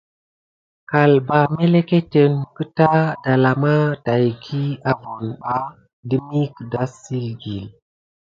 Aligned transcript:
Kalbà 0.89 1.39
meleketeni 1.55 2.35
mqkuta 2.41 2.89
dala 3.23 3.51
ma 3.63 3.75
taki 4.05 4.63
avonba 4.91 5.55
demi 6.09 6.41
ke 6.55 6.63
dansikiles. 6.71 7.73